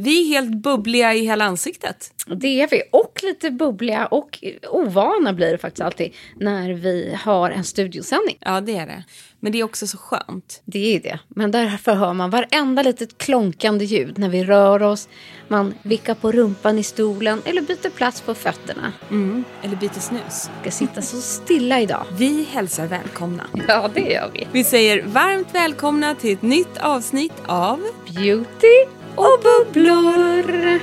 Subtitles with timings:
[0.00, 2.12] Vi är helt bubbliga i hela ansiktet.
[2.26, 2.82] Det är vi.
[2.92, 8.36] Och lite bubbliga och ovana blir det faktiskt alltid när vi har en studiosändning.
[8.40, 9.04] Ja, det är det.
[9.40, 10.62] Men det är också så skönt.
[10.64, 11.18] Det är det.
[11.28, 15.08] Men därför hör man varenda litet klonkande ljud när vi rör oss.
[15.48, 18.92] Man vickar på rumpan i stolen eller byter plats på fötterna.
[19.10, 19.44] Mm.
[19.62, 20.50] Eller byter snus.
[20.60, 22.04] Ska sitta så stilla idag.
[22.18, 23.46] Vi hälsar välkomna.
[23.68, 24.46] Ja, det gör vi.
[24.52, 27.80] Vi säger varmt välkomna till ett nytt avsnitt av
[28.14, 30.78] Beauty och bubblor.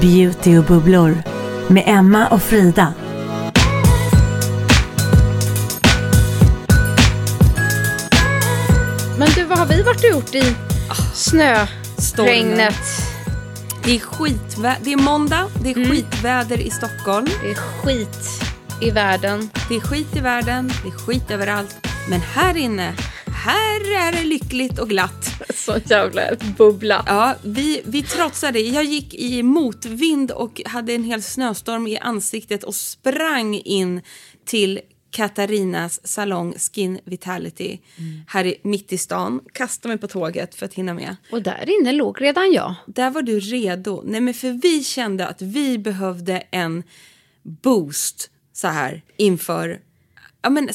[0.00, 1.22] Beauty och bubblor
[1.68, 2.94] med Emma och Frida.
[9.18, 10.56] Men du, vad har vi varit och gjort i
[11.14, 11.66] snö,
[11.98, 12.32] Stormen.
[12.32, 12.74] regnet?
[13.84, 15.90] Det är skitvä- Det är måndag, det är Mm.
[15.90, 17.26] skitväder i Stockholm.
[17.42, 18.18] Det är skit
[18.80, 19.50] i världen.
[19.68, 21.76] Det är skit i världen, det är skit överallt.
[22.08, 22.92] Men här inne,
[23.40, 25.34] här är det lyckligt och glatt.
[25.54, 26.22] Så jävla
[26.58, 27.04] bubbla.
[27.06, 28.60] Ja, vi, vi trotsade.
[28.60, 34.00] Jag gick i motvind och hade en hel snöstorm i ansiktet och sprang in
[34.44, 34.80] till
[35.10, 37.78] Katarinas salong Skin Vitality
[38.26, 39.40] här i, mitt i stan.
[39.52, 41.16] Kastade mig på tåget för att hinna med.
[41.32, 42.74] Och där inne låg redan jag.
[42.86, 44.02] Där var du redo.
[44.04, 46.82] Nej, men för vi kände att vi behövde en
[47.42, 49.80] boost så här inför...
[50.42, 50.68] Ja, men,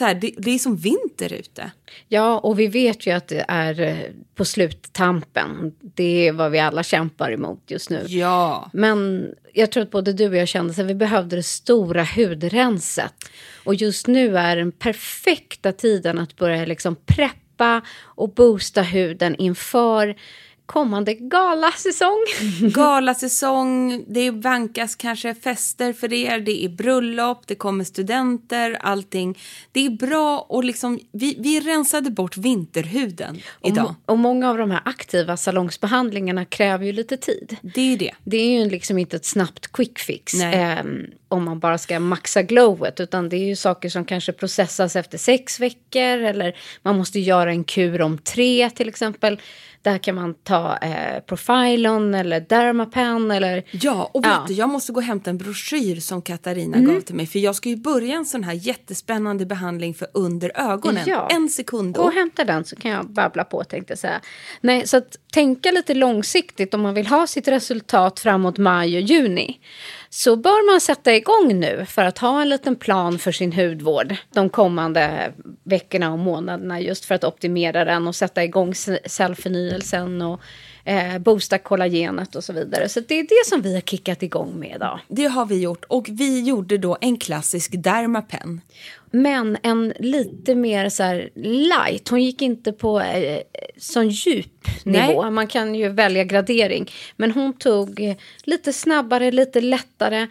[0.00, 1.70] så- här, det, det är som vinter ute.
[2.08, 3.96] Ja, och vi vet ju att det är eh,
[4.34, 5.74] på sluttampen.
[5.80, 8.04] Det är vad vi alla kämpar emot just nu.
[8.08, 8.70] Ja.
[8.72, 13.14] Men jag tror att både du och jag kände att vi behövde det stora hudrenset.
[13.64, 20.16] Och just nu är den perfekta tiden att börja liksom preppa och boosta huden inför
[20.70, 22.24] kommande galasäsong.
[22.74, 29.38] Galasäsong, det vankas kanske fester för er, det är bröllop, det kommer studenter, allting.
[29.72, 33.84] Det är bra och liksom, vi, vi rensade bort vinterhuden Och, idag.
[33.84, 37.56] må- och många av de här aktiva salongsbehandlingarna kräver ju lite tid.
[37.62, 38.12] Det är det.
[38.24, 40.82] Det är ju liksom inte ett snabbt quick fix Nej.
[41.30, 43.00] Om man bara ska maxa glowet.
[43.00, 46.18] Utan det är ju saker som kanske processas efter sex veckor.
[46.18, 49.40] Eller man måste göra en kur om tre till exempel.
[49.82, 53.64] Där kan man ta eh, Profilon eller Dermapen eller...
[53.70, 54.36] Ja, och vet Ja.
[54.36, 54.46] Mm.
[54.48, 57.26] du, jag måste gå och hämta en broschyr som Katarina gav till mig.
[57.26, 61.04] För jag ska ju börja en sån här jättespännande behandling för under ögonen.
[61.06, 61.28] Ja.
[61.30, 64.20] En sekund Gå och hämta den så kan jag babbla på tänkte jag säga.
[64.60, 69.02] Nej, så att tänka lite långsiktigt om man vill ha sitt resultat framåt maj och
[69.02, 69.60] juni.
[70.10, 74.16] Så bör man sätta igång nu för att ha en liten plan för sin hudvård
[74.34, 75.32] de kommande
[75.64, 80.40] veckorna och månaderna just för att optimera den och sätta igång ce- cellförnyelsen och
[80.84, 82.88] eh, boosta kollagenet och så vidare.
[82.88, 85.00] Så det är det som vi har kickat igång med idag.
[85.08, 85.84] Det har vi gjort.
[85.88, 88.60] Och vi gjorde då en klassisk Dermapen.
[89.12, 92.08] Men en lite mer så här light.
[92.08, 93.38] Hon gick inte på eh,
[93.78, 95.22] sån djup nivå.
[95.22, 95.30] Nej.
[95.30, 96.90] Man kan ju välja gradering.
[97.16, 100.26] Men hon tog lite snabbare, lite lättare.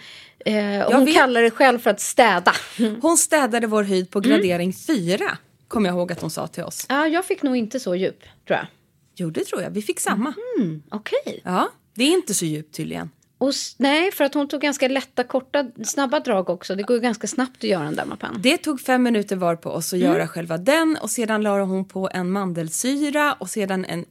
[0.45, 1.15] Eh, hon vet.
[1.15, 2.53] kallar det själv för att städa.
[3.01, 4.07] Hon städade vår hud Mm.
[4.07, 5.37] på gradering 4.
[5.67, 6.85] Kommer jag ihåg att hon sa till oss.
[6.89, 8.67] Ja, jag fick nog inte så djup, tror jag.
[9.15, 9.69] Jo, det tror jag.
[9.69, 10.33] Vi fick samma.
[10.59, 10.83] Mm.
[10.91, 11.41] Okej.
[11.43, 13.09] Ja, det är inte så djupt tydligen.
[13.37, 16.75] Och Nej, för att hon tog ganska lätta, korta, snabba drag också.
[16.75, 18.35] Det går ju ganska snabbt att göra en Dermapen.
[18.39, 20.11] Det tog fem minuter var på oss att Mm.
[20.13, 24.05] göra själva den och sedan la hon på en mandelsyra och sedan en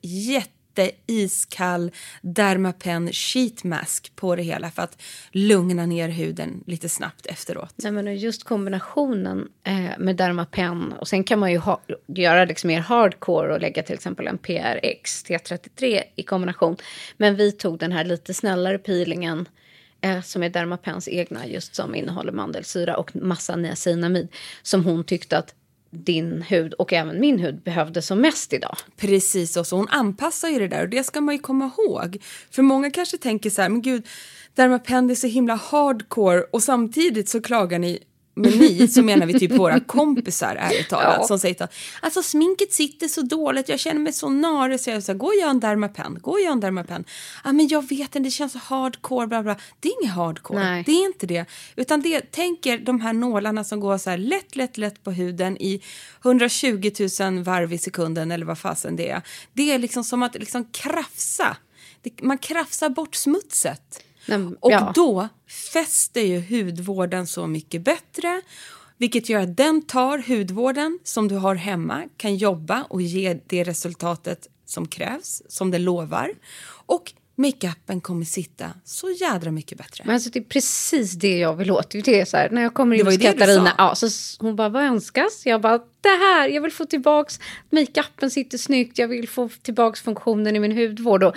[0.78, 1.90] jätteiskall
[2.22, 5.02] Dermapen sheet mask på det hela för att
[5.32, 7.75] lugna ner huden lite snabbt efteråt.
[7.76, 12.69] Nej, men just kombinationen eh, med Dermapen och sen kan man ju ha, göra liksom
[12.69, 16.76] mer hardcore och lägga till exempel en PRX T33 i kombination.
[17.16, 19.48] Men vi tog den här lite snällare peelingen
[20.00, 24.28] eh, som är Dermapens egna just som innehåller mandelsyra och massa niacinamid
[24.62, 25.54] som hon tyckte att
[25.90, 28.76] din hud och även min hud behövde som mest idag.
[28.96, 32.23] Precis och så hon anpassar ju det där och det ska man ju komma ihåg.
[32.50, 34.06] För många kanske tänker så här, men gud,
[34.55, 37.99] Dermapen är så himla hardcore och samtidigt så klagar ni
[38.38, 41.17] med ni så menar vi typ våra kompisar ärligt talat.
[41.20, 41.26] Ja.
[41.26, 44.81] Som säger att alltså sminket sitter så dåligt, jag känner mig så narig.
[44.81, 47.05] Så jag säger, gå och gör en Dermapen, gå och gör en Dermapen.
[47.44, 49.56] Ja men jag vet inte, det känns så hardcore, bla bla.
[49.81, 50.82] Det är inget hardcore, Nej.
[50.87, 51.44] det är inte det.
[51.76, 55.56] Utan det, tänker de här nålarna som går så här lätt, lätt, lätt på huden
[55.56, 55.82] i
[56.25, 56.90] 120
[57.20, 59.23] 000 varv i sekunden eller vad fasen det är.
[59.52, 61.56] Det är liksom som att liksom krafsa.
[62.23, 64.02] man krafsar bort smutset.
[64.28, 64.92] Nej, och ja.
[64.94, 65.28] då
[65.72, 68.42] fäster ju hudvården så mycket bättre
[68.98, 73.64] vilket gör att den tar hudvården som du har hemma, kan jobba och ge det
[73.64, 76.32] resultatet som krävs, som det lovar.
[76.86, 80.04] Och makeupen kommer sitta så jädra mycket bättre.
[80.06, 81.90] Men alltså, det är precis det jag vill åt.
[81.90, 84.08] Det är så här, när jag kommer in hos Katarina, ja, så
[84.40, 85.46] hon bara, vad önskas?
[85.46, 87.40] Jag bara, det här, jag vill få tillbaks,
[87.70, 91.22] makeupen sitter snyggt, jag vill få tillbaks funktionen i min hudvård.
[91.22, 91.34] Och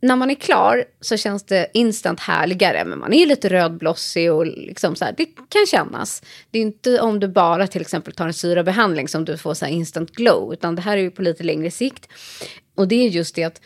[0.00, 2.84] när man är klar så känns det instant härligare.
[2.84, 6.22] Men man är lite rödblossig och liksom så här, det kan kännas.
[6.50, 9.66] Det är inte om du bara till exempel tar en syrabehandling som du får så
[9.66, 10.52] instant glow.
[10.52, 12.08] Utan det här är ju på lite längre sikt.
[12.74, 13.60] Och det är just det att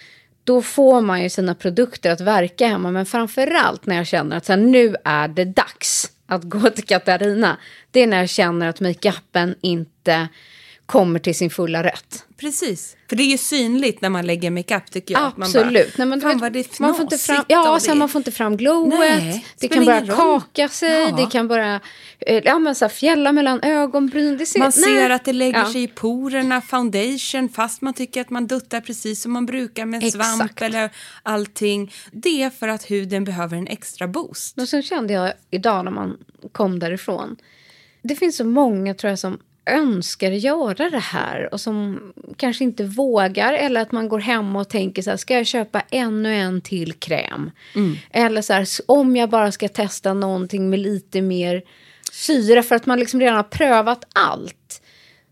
[0.45, 2.91] då får man ju sina produkter att verka hemma.
[2.91, 6.85] Men framförallt när jag känner att så här, nu är det dags att gå till
[6.85, 7.59] Katarina.
[7.91, 10.29] Det är när jag känner att makeupen inte
[10.89, 12.25] kommer till sin fulla rätt.
[12.37, 12.97] Precis.
[13.09, 15.23] För det är ju synligt när man lägger makeup tycker jag.
[15.23, 15.99] Absolut.
[15.99, 18.57] Man, bara, Nej, men, vet, man får inte fram, Ja, sen man får inte fram
[18.57, 18.99] glowet.
[18.99, 21.01] Nej, det kan börja kaka sig.
[21.01, 21.17] Ja.
[21.17, 21.81] Det kan börja
[22.19, 24.47] eh, ja, men så här, fjälla mellan ögonbryn.
[24.47, 24.85] Ser, man nej.
[24.85, 25.73] ser att det lägger ja.
[25.73, 30.05] sig i porerna, foundation, fast man tycker att man duttar precis som man brukar med
[30.05, 30.25] Exakt.
[30.37, 30.91] svamp eller
[31.23, 31.93] allting.
[32.13, 34.59] Det är för att huden behöver en extra boost.
[34.59, 36.17] Och sen kände jag idag när man
[36.53, 37.37] kom därifrån.
[38.03, 39.39] Det finns så många tror jag som
[39.69, 42.01] önskar göra det här och som
[42.37, 45.83] kanske inte vågar eller att man går hem och tänker så här, ska jag köpa
[45.91, 47.51] ännu en till kräm?
[47.75, 47.97] Mm.
[48.11, 51.63] Eller så här, om jag bara ska testa någonting med lite mer
[52.13, 54.83] syra för att man liksom redan har prövat allt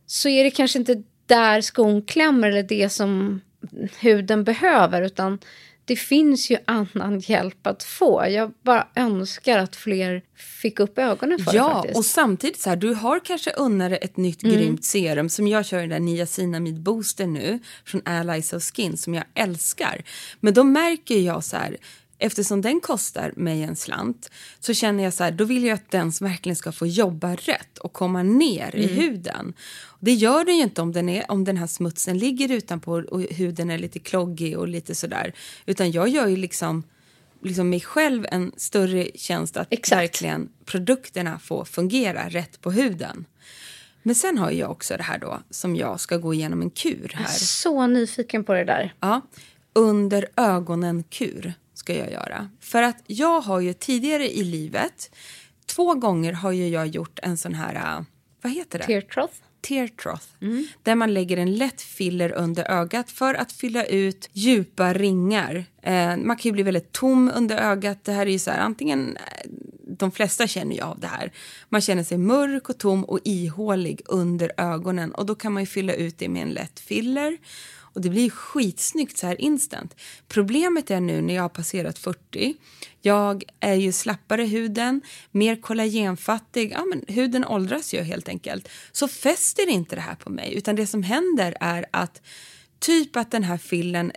[0.07, 3.41] så är det kanske inte där skon klämmer eller det som
[3.99, 5.39] huden behöver utan
[5.87, 8.27] det finns ju annan hjälp att få.
[8.29, 10.23] Jag bara önskar att fler
[10.63, 11.75] fick upp ögonen för ja, det.
[11.75, 11.97] faktiskt.
[11.97, 14.57] och samtidigt så här, du har kanske unnare ett nytt mm.
[14.57, 19.15] grymt serum som jag kör den där niacinamid booster nu från Allies of Skin som
[19.15, 20.03] jag älskar.
[20.41, 21.77] Men då märker jag så här,
[22.19, 24.31] eftersom den kostar mig en slant
[24.61, 27.79] så känner jag så här, då vill jag att den verkligen ska få jobba rätt
[27.79, 28.81] och komma ner mm.
[28.81, 29.55] i huden.
[30.01, 33.21] Det gör den ju inte om den, är, om den här smutsen ligger utanpå och
[33.21, 35.33] huden är lite kloggig och lite sådär.
[35.67, 36.83] Utan jag gör ju liksom,
[37.43, 40.03] liksom mig själv en större tjänst att Exakt.
[40.03, 43.25] verkligen produkterna får fungera rätt på huden.
[44.03, 47.11] Men sen har jag också det här då som jag ska gå igenom en kur
[47.15, 47.25] här.
[47.25, 48.95] Jag är så nyfiken på det där.
[49.01, 49.21] Ja,
[49.73, 52.49] under ögonen-kur ska jag göra.
[52.61, 55.11] För att jag har ju tidigare i livet,
[55.67, 58.05] två gånger har ju jag gjort en sån här, äh,
[58.43, 58.85] vad heter det?
[58.85, 59.33] Tear trough.
[59.61, 60.23] Tear trough.
[60.41, 60.67] Mm.
[60.83, 65.65] Där man lägger en lätt filler under ögat för att fylla ut djupa ringar.
[65.83, 68.05] Eh, man kan ju bli väldigt tom under ögat.
[68.05, 69.51] Det här är ju så här, antingen, äh,
[69.89, 71.33] de flesta känner ju av det här.
[71.69, 75.67] Man känner sig mörk och tom och ihålig under ögonen och då kan man ju
[75.67, 77.39] fylla ut det med en lätt filler
[77.97, 79.97] och det blir skitsnyggt så här instant.
[80.29, 82.55] Problemet är nu när jag har passerat 40.
[83.03, 85.01] Jag är ju slappare i huden,
[85.31, 86.73] mer kollagenfattig.
[86.73, 88.69] Ja, men huden åldras ju helt enkelt.
[88.93, 92.23] Så fäster inte det här på mig utan det som händer är att
[92.79, 94.13] typ att den här fillen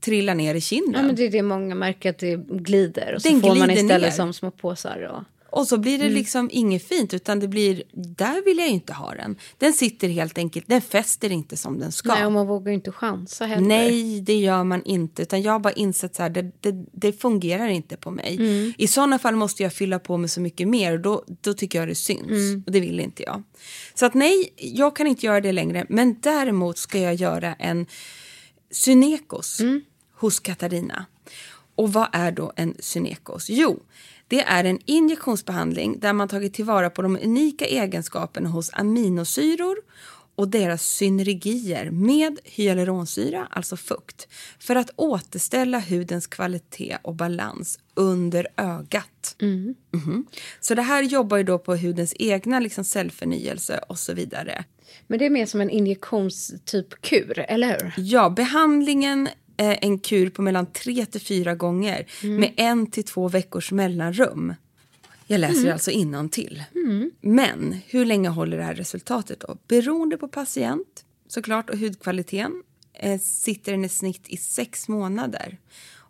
[0.00, 1.00] trillar ner i kinden.
[1.00, 3.70] Ja, men det är det många märker att det glider och så den får man
[3.70, 4.10] istället ner.
[4.10, 5.02] som små påsar.
[5.02, 5.22] Och...
[5.52, 6.14] Och så blir det mm.
[6.14, 9.36] liksom inget fint utan det blir, där vill jag inte ha den.
[9.58, 12.14] Den sitter helt enkelt, den fäster inte som den ska.
[12.14, 13.68] Nej, och man vågar inte chansa heller.
[13.68, 15.22] Nej, det gör man inte.
[15.22, 18.36] Utan jag har bara insett så här, det, det, det fungerar inte på mig.
[18.36, 18.72] Mm.
[18.78, 21.78] I sådana fall måste jag fylla på med så mycket mer och då, då tycker
[21.78, 22.30] jag det syns.
[22.30, 22.62] Mm.
[22.66, 23.42] Och det vill inte jag.
[23.94, 25.86] Så att nej, jag kan inte göra det längre.
[25.88, 27.86] Men däremot ska jag göra en
[28.70, 29.80] synekos mm.
[30.14, 31.06] hos Katarina.
[31.74, 33.50] Och vad är då en synekos?
[33.50, 33.82] Jo,
[34.30, 39.76] det är en injektionsbehandling där man tagit tillvara på de unika egenskaperna hos aminosyror
[40.34, 48.46] och deras synergier med hyaluronsyra, alltså fukt, för att återställa hudens kvalitet och balans under
[48.56, 49.36] ögat.
[49.92, 50.26] Mhm.
[50.60, 54.64] Så det här jobbar ju då på hudens egna liksom, cellförnyelse och så vidare.
[55.06, 57.92] Men det är mer som en injektionstyp kur, eller hur?
[57.96, 59.28] Ja, behandlingen
[59.64, 62.06] en kur på mellan tre till fyra gånger
[62.38, 64.54] med en till två veckors mellanrum.
[65.26, 66.62] Jag läser alltså innan till.
[67.20, 69.58] Men hur länge håller det här resultatet då?
[69.68, 72.62] Beroende på patient såklart och hudkvaliteten
[72.94, 75.58] eh, sitter den i snitt i sex månader.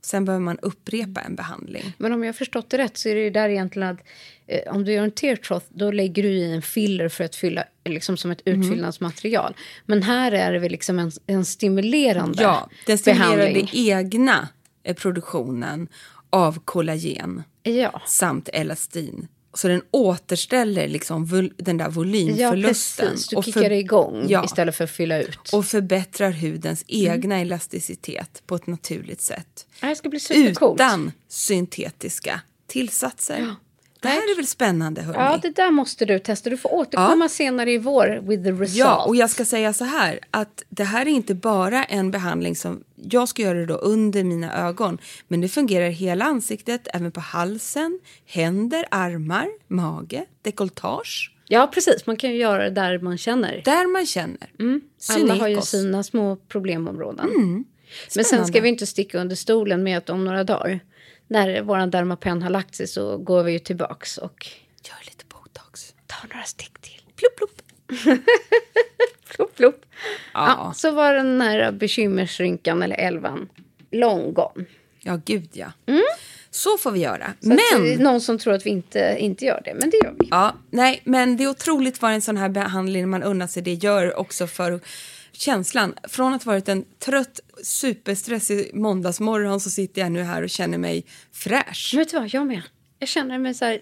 [0.03, 1.93] Sen behöver man upprepa en behandling.
[1.99, 3.99] Men om jag förstått det rätt så är det ju där egentligen att
[4.47, 7.37] eh, om du gör en tear trough då lägger du i en filler för att
[7.37, 8.63] fylla, liksom som ett Mhm.
[8.63, 9.55] utfyllnadsmaterial.
[9.87, 13.67] Men här är det väl liksom en, en stimulerande Ja, den stimulerar behandling.
[13.73, 14.49] den egna
[14.83, 15.89] eh, produktionen
[16.31, 18.03] av kollagen Ja.
[18.07, 19.29] samt elastin.
[19.55, 23.09] Så den återställer liksom den där ja, volymförlusten.
[23.11, 23.29] precis.
[23.29, 24.45] Du och kickar för- igång Ja.
[24.45, 25.51] istället för att fylla ut.
[25.53, 29.67] och förbättrar hudens egna elasticitet på ett naturligt sätt.
[29.81, 30.81] det ska bli supercoolt.
[30.81, 33.55] Utan syntetiska tillsatser.
[34.03, 35.19] Det här är väl spännande, hörni?
[35.19, 36.51] Ja, det där måste du testa.
[36.51, 37.29] Du får återkomma Ja.
[37.29, 38.77] senare i vår with the result.
[38.79, 42.57] Ja, och jag ska säga så här att det här är inte bara en behandling
[42.57, 47.13] som jag ska göra det då under mina ögon, men det fungerar hela ansiktet, även
[47.13, 52.07] på halsen, händer, armar, mage, dekolletage, Ja, precis.
[52.07, 53.63] Man kan ju göra det där man känner.
[53.65, 54.51] där man känner.
[54.61, 54.81] Mm.
[55.11, 57.29] Alla har ju sina små problemområden.
[58.17, 60.81] Men sen ska vi inte sticka under stolen med att om några dagar
[61.31, 64.47] när vår Dermapen har lagt sig så går vi ju tillbaks och
[64.85, 65.95] Gör lite botox.
[66.07, 67.03] tar några stick till.
[67.17, 67.63] Plupp, plupp.
[69.37, 69.85] Plupp, plupp.
[70.35, 70.47] Ja.
[70.59, 73.49] Ja, så var den här bekymmersrynkan eller elvan
[73.91, 74.65] long gone.
[75.01, 75.73] Ja, gud ja.
[76.51, 77.25] Så får vi göra.
[77.25, 77.37] Mm.
[77.41, 79.91] Så att det är Men, någon som tror att vi inte, inte gör det, men
[79.91, 80.29] det gör vi.
[80.31, 83.75] ja, nej, men det är otroligt vad en sån här behandling, man unnar sig det,
[83.75, 84.81] gör också för
[85.41, 85.95] känslan.
[86.09, 90.79] Från att ha varit en trött, superstressig måndagsmorgon så sitter jag nu här och känner
[90.79, 91.93] mig fräsch.
[91.97, 92.63] Vet du vad, jag med.
[92.99, 93.81] Jag känner mig så här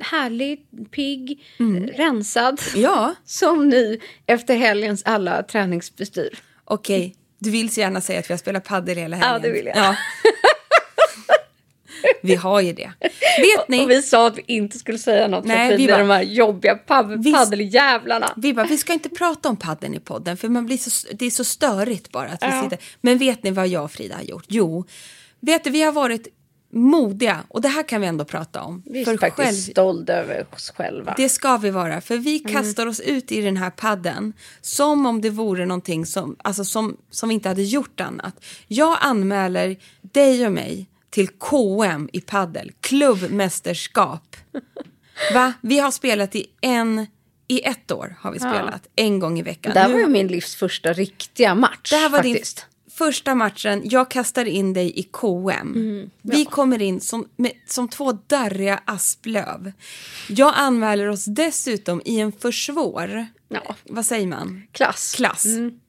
[0.00, 1.86] härlig, pigg, Mm.
[1.86, 2.60] rensad.
[2.76, 6.38] Ja, Som ny efter helgens alla träningsbestyr.
[6.64, 7.16] okej.
[7.38, 9.32] Du vill så gärna säga att vi har spelat padel hela helgen.
[9.32, 9.76] Ja, det vill jag.
[9.76, 9.96] Ja.
[12.22, 12.92] vi har ju det.
[13.38, 13.84] Vet ni?
[13.84, 16.10] Och vi sa att vi inte skulle säga något Nej, för vi vi bara- de
[16.10, 18.32] här jobbiga paddeljävlarna.
[18.36, 21.26] Vi bara, vi ska inte prata om padden i podden för man blir så, det
[21.26, 22.62] är så störigt bara att vi Ja.
[22.62, 22.78] sitter.
[23.00, 24.44] Men vet ni vad jag och Frida har gjort?
[24.48, 24.84] Jo,
[25.40, 26.28] vet du, vi har varit
[26.76, 28.82] modiga och det här kan vi ändå prata om.
[28.86, 31.14] Vi är För faktiskt själv- stolta över oss själva.
[31.16, 32.52] det ska vi vara, för vi Mm.
[32.52, 36.96] kastar oss ut i den här padden som om det vore någonting som, alltså som,
[37.10, 38.44] som vi inte hade gjort annat.
[38.66, 44.36] Jag anmäler dig och mig till KM i paddel, klubbmästerskap.
[45.34, 45.52] Va?
[45.60, 47.06] Vi har spelat i en,
[47.48, 49.74] i ett år har vi spelat, en gång i veckan.
[49.74, 51.90] det här var ju min livs första riktiga match.
[51.90, 52.56] det här var faktiskt.
[52.56, 53.82] din första matchen.
[53.84, 55.50] Jag kastar in dig i KM.
[55.74, 59.72] Mm, Vi kommer in som, med, som två darriga asplöv.
[60.28, 63.74] Jag anmäler oss dessutom i en för svår, Ja.
[63.84, 64.62] vad säger man?
[64.72, 65.14] Klass.
[65.16, 65.44] Klass.
[65.44, 65.80] Mm.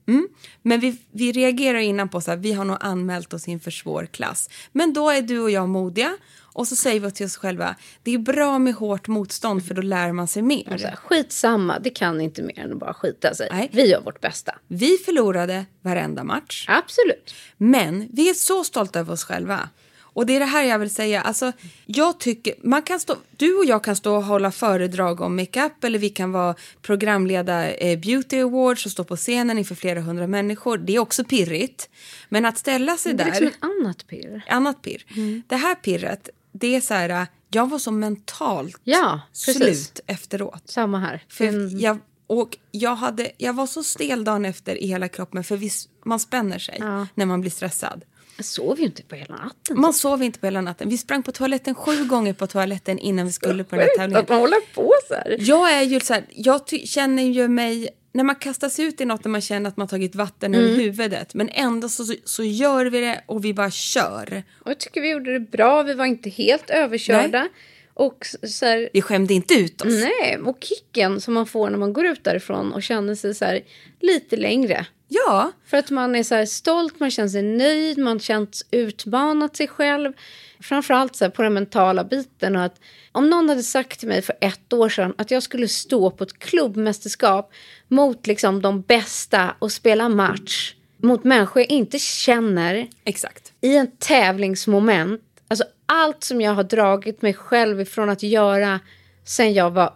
[0.62, 3.59] Men vi, vi reagerar innan på så här, vi har nog anmält oss i en
[3.59, 4.50] för svår klass.
[4.71, 6.17] Men då är du och jag modiga
[6.55, 9.81] och så säger vi till oss själva, det är bra med hårt motstånd för då
[9.81, 10.77] lär man sig mer.
[10.77, 13.47] Så här, skitsamma, det kan inte mer än att bara skita sig.
[13.51, 13.69] Nej.
[13.74, 14.55] Vi gör vårt bästa.
[14.67, 16.65] Vi förlorade varenda match.
[16.67, 17.35] Absolut.
[17.57, 19.69] Men vi är så stolta över oss själva.
[20.15, 21.22] Och det är det här jag vill säga.
[21.22, 21.51] Alltså,
[21.86, 25.84] jag tycker, man kan stå, du och jag kan stå och hålla föredrag om makeup
[25.84, 30.27] eller vi kan vara programleda eh, beauty awards och stå på scenen inför flera hundra
[30.27, 30.77] människor.
[30.77, 31.89] Det är också pirrigt.
[32.29, 34.43] Men att ställa sig Det är där, liksom ett annat pirr.
[34.50, 35.05] annat pirr.
[35.48, 40.62] Det här pirret, det är så här, jag var så mentalt Ja, slut efteråt.
[40.65, 41.24] Samma här.
[41.29, 41.79] För Mm.
[41.79, 45.69] jag, och jag, hade, jag var så stel dagen efter i hela kroppen för vi,
[46.05, 47.07] man spänner sig Ja.
[47.15, 48.03] när man blir stressad.
[48.38, 49.80] Jag sov ju inte på hela natten.
[49.82, 50.89] Man sov inte på hela natten.
[50.89, 54.24] Vi sprang på toaletten sju gånger på toaletten innan vi skulle på den här tävlingen.
[54.24, 55.38] att man håller på så här.
[55.39, 59.24] Jag är ju så här, jag känner ju mig, när man kastas ut i något
[59.24, 60.65] där man känner att man tagit vatten Mm.
[60.65, 64.44] över huvudet, men ändå så, så gör vi det och vi bara kör.
[64.62, 65.84] Och jag tycker vi gjorde det bra.
[65.84, 67.48] Vi var inte helt överkörda.
[67.94, 69.94] Och s- så här, Vi skämde inte ut oss.
[69.94, 73.46] nej, och kicken som man får när man går ut därifrån och känner sig så
[73.46, 73.62] här
[74.01, 74.86] lite längre.
[75.15, 79.67] Ja, För att man är så stolt, man känner sig nöjd, man känns utmanat sig
[79.67, 80.13] själv.
[80.60, 82.55] Framförallt så på den mentala biten.
[82.55, 82.79] Och att
[83.12, 86.24] om någon hade sagt till mig för ett år sedan att jag skulle stå på
[86.24, 87.53] ett klubbmästerskap
[87.88, 93.53] mot liksom de bästa och spela match mot människor jag inte känner exakt.
[93.62, 95.22] i en tävlingsmoment.
[95.48, 98.79] Alltså allt som jag har dragit mig själv ifrån att göra
[99.25, 99.93] sen jag var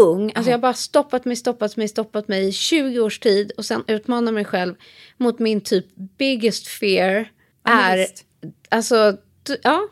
[0.00, 0.32] ung.
[0.34, 3.64] Alltså jag har bara stoppat mig, stoppat mig, stoppat mig i 20 års tid och
[3.64, 4.74] sen utmanar mig själv
[5.16, 7.30] mot min typ biggest fear
[7.64, 8.06] är,
[8.68, 9.16] alltså,
[9.62, 9.88] ja.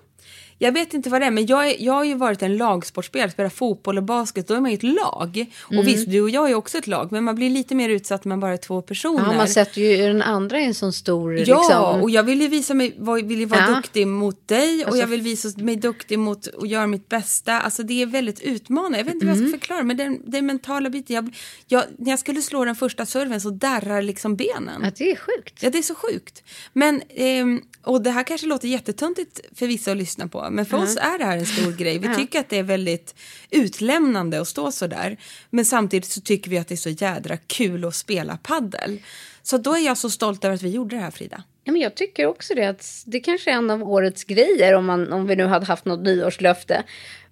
[0.60, 3.30] Jag vet inte vad det är, men jag, är, jag har ju varit en lagsportspelare,
[3.30, 5.46] spelat fotboll och basket, då är man ju ett lag.
[5.70, 5.78] Mm.
[5.80, 8.24] Och visst, du och jag är också ett lag, men man blir lite mer utsatt
[8.24, 9.24] när man bara är två personer.
[9.30, 12.02] ja, man sätter ju den andra i en sån stor, Ja, liksom.
[12.02, 13.74] och jag vill ju visa mig, vill ju vara Ja.
[13.76, 17.60] duktig mot dig och Alltså- jag vill visa mig duktig mot och göra mitt bästa.
[17.60, 18.98] Alltså det är väldigt utmanande.
[18.98, 19.44] Jag vet inte hur Mm.
[19.44, 21.14] jag ska förklara, men den, den mentala biten.
[21.16, 21.34] Jag,
[21.66, 24.80] jag, när jag skulle slå den första serven så darrar liksom benen.
[24.84, 25.62] Ja, det är sjukt.
[25.62, 26.42] Ja, det är så sjukt.
[26.72, 30.76] Men, ehm, och det här kanske låter jättetöntigt för vissa att lyssna på, men för
[30.76, 31.99] oss är det här en stor grej.
[31.99, 33.14] Vi tycker att det är väldigt
[33.50, 35.16] utlämnande att stå så där.
[35.50, 39.00] Men samtidigt så tycker vi att det är så jädra kul att spela paddel.
[39.42, 41.42] Så då är jag så stolt över att vi gjorde det här, Frida.
[41.64, 42.64] Ja, men jag tycker också det.
[42.64, 45.85] Att det kanske är en av årets grejer om, man, om vi nu hade haft
[45.85, 46.82] något nyårslöfte.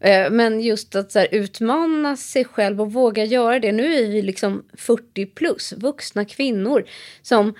[0.00, 3.72] Eh, Men just att så här, utmana sig själv och våga göra det.
[3.72, 6.84] Nu är vi liksom 40 plus, vuxna kvinnor
[7.22, 7.54] som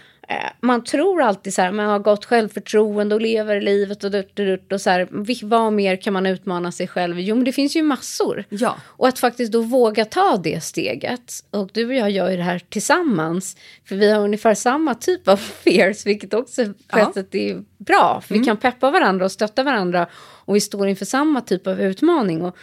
[0.60, 4.72] man tror alltid så här, man har gott självförtroende och lever livet och dutt, dutt,
[4.72, 5.08] och så här,
[5.46, 7.20] vad mer kan man utmana sig själv?
[7.20, 8.44] Jo, men det finns ju massor.
[8.48, 8.76] Ja.
[8.84, 11.32] Och att faktiskt då våga ta det steget.
[11.50, 13.56] Och du och jag gör ju det här tillsammans.
[13.84, 18.22] För vi har ungefär samma typ av fears, vilket också på ett sätt är bra.
[18.26, 20.06] För vi kan peppa varandra och stötta varandra.
[20.16, 22.42] Och vi står inför samma typ av utmaning.
[22.42, 22.56] Och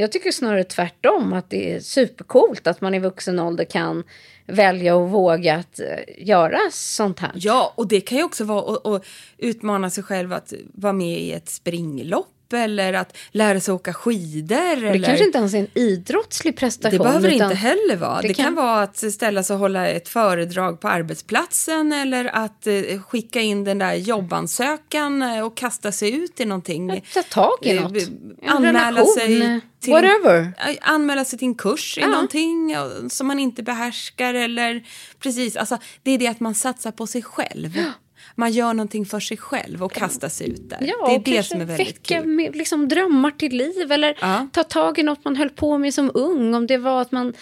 [0.00, 4.04] jag tycker snarare tvärtom, att det är supercoolt att man i vuxen ålder kan
[4.46, 7.32] välja och våga att eh, göra sånt här.
[7.34, 9.04] Ja, och det kan ju också vara att, att
[9.38, 14.76] utmana sig själv att vara med i ett springlopp eller att lära sig åka skidor.
[14.80, 15.06] Det eller...
[15.06, 16.98] kanske inte ens är en idrottslig prestation.
[16.98, 18.22] Det behöver det inte heller vara.
[18.22, 18.44] Det, det kan...
[18.44, 23.40] kan- vara att ställa sig och hålla ett föredrag på arbetsplatsen eller att eh, skicka
[23.40, 27.04] in den där jobbansökan eh, och kasta sig ut i någonting.
[27.14, 27.96] Ta tag i Eh, något.
[27.96, 28.02] eh,
[28.42, 30.52] En Anmäla relation, sig till, whatever.
[30.80, 32.06] Anmäla sig till en kurs i Ja.
[32.08, 32.76] någonting
[33.10, 34.82] som man inte behärskar eller
[35.20, 37.78] precis, alltså det är det att man satsar på sig själv.
[38.38, 40.78] Man gör någonting för sig själv och kastar sig ut där.
[40.80, 42.26] Ja, det är det som är väldigt väcka kul.
[42.26, 44.48] med, liksom, drömmar till liv eller Ja.
[44.52, 46.54] ta tag i något man höll på med som ung.
[46.54, 47.32] Om det var att man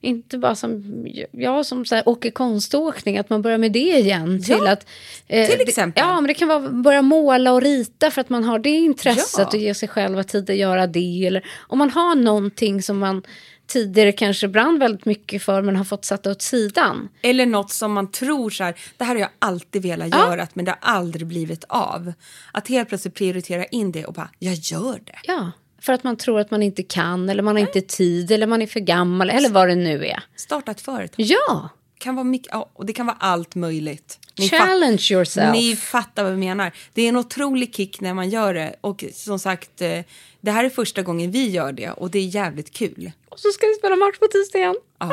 [0.00, 0.84] inte bara som
[1.32, 4.40] jag som så här, åker konståkning, att man börjar med det igen.
[4.48, 4.86] Ja, till att,
[5.28, 6.04] eh, till det- exempel.
[6.06, 9.38] ja, men det kan vara börja måla och rita för att man har det intresset
[9.38, 9.46] Ja.
[9.46, 11.26] och ge sig själv tid att göra det.
[11.26, 13.22] Eller om man har någonting som man
[13.66, 17.08] tidigare kanske brann väldigt mycket för men har fått sätta åt sidan.
[17.22, 20.18] Eller något som man tror så här, det här har jag alltid velat Ja.
[20.30, 22.12] göra men det har aldrig blivit av.
[22.52, 25.18] Att helt plötsligt prioritera in det och bara, jag gör det.
[25.24, 25.50] Ja,
[25.80, 28.62] för att man tror att man inte kan eller man har inte tid eller man
[28.62, 30.22] är för gammal eller vad det nu är.
[30.36, 31.14] Starta ett företag.
[31.26, 34.18] Ja, Kan vara mycket, ja, och det kan vara allt möjligt.
[34.38, 35.52] Ni challenge fatt- yourself.
[35.52, 36.72] Ni fattar vad vi menar.
[36.94, 38.76] Det är en otrolig kick när man gör det.
[38.80, 40.00] Och som sagt, eh,
[40.40, 43.12] det här är första gången vi gör det och det är jävligt kul.
[43.28, 44.74] Och så ska vi spela match på tisdag igen.
[44.98, 45.10] Ja,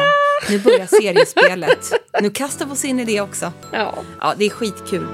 [0.49, 1.91] nu börjar seriespelet.
[2.21, 3.51] Nu kastar vi oss in i det också.
[3.71, 3.95] Ja.
[4.19, 5.07] Ja, det är skitkul.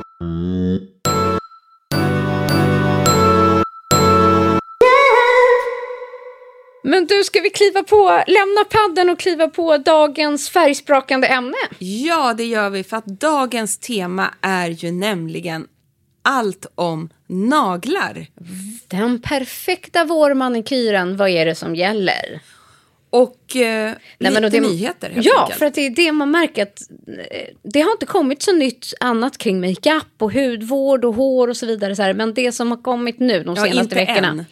[6.90, 11.58] Men du, ska vi kliva på, lämna padden och kliva på dagens färgsprakande ämne?
[11.80, 15.68] Ja, det gör vi för att dagens tema är ju nämligen
[16.22, 18.28] allt om naglar.
[18.88, 22.40] Den perfekta vårmanikyren, vad är det som gäller?
[23.12, 25.60] Och eh, lite men och det- nyheter helt Ja, enkelt.
[25.60, 26.82] för att det är det man märker att
[27.32, 31.58] eh, det har inte kommit så nytt annat kring makeup och hudvård och hår och
[31.58, 31.96] så vidare.
[31.96, 34.28] Så här, men det som har kommit nu de Ja, senaste inte veckorna.
[34.28, 34.46] än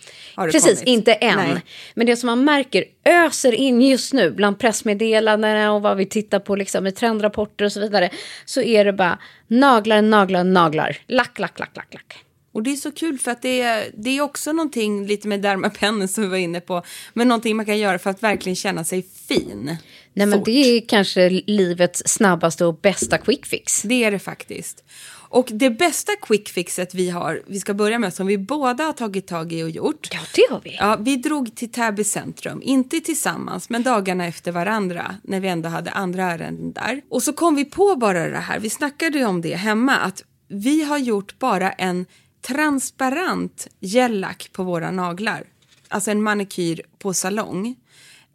[0.45, 0.87] Precis, kommit.
[0.87, 1.37] inte än.
[1.37, 1.61] Nej.
[1.93, 6.39] Men det som man märker öser in just nu bland pressmeddelandena och vad vi tittar
[6.39, 8.09] på liksom, i trendrapporter och så vidare.
[8.45, 10.97] Så är det bara naglar, naglar, naglar.
[11.07, 12.23] Lack, lack, lack, lack, lack.
[12.51, 15.41] Och det är så kul för att det är, det är också någonting lite med
[15.41, 16.83] dermapennen som vi var inne på.
[17.13, 19.77] Men någonting man kan göra för att verkligen känna sig fin.
[20.13, 20.45] Nej, men Fort.
[20.45, 23.81] det är kanske livets snabbaste och bästa quick fix.
[23.81, 24.83] Det är det faktiskt.
[25.29, 28.93] Och det bästa quick fixet vi har, vi ska börja med, som vi båda har
[28.93, 30.07] tagit tag i och gjort.
[30.11, 30.75] Ja, det har vi.
[30.79, 35.69] Ja, vi drog till Täby centrum, inte tillsammans, men dagarna efter varandra när vi ändå
[35.69, 37.01] hade andra ärenden där.
[37.09, 40.23] Och så kom vi på bara det här, vi snackade ju om det hemma, att
[40.47, 42.05] vi har gjort bara en
[42.47, 45.43] transparent gellack på våra naglar.
[45.87, 47.75] Alltså en manikyr på salong.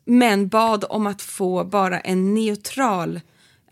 [0.05, 3.21] Men bad om att få bara en neutral,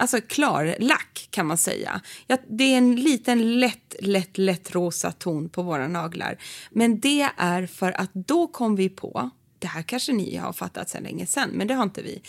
[0.01, 2.01] alltså klarlack, kan man säga.
[2.27, 6.39] Ja, det är en liten lätt, lätt, lätt rosa ton på våra naglar.
[6.71, 10.89] Men det är för att då kom vi på, det här kanske ni har fattat
[10.89, 12.23] sedan länge sedan, men det har inte vi.